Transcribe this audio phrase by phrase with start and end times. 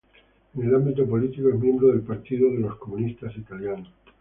[0.55, 3.93] En el ámbito político, es miembro del Partido de los Comunistas Italianos.